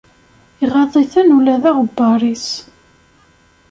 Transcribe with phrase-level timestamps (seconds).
[0.63, 2.47] Iɣaḍen-iten ula d aɣebbar-is.